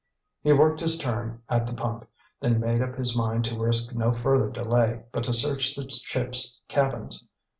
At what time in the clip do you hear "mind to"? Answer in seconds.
3.15-3.59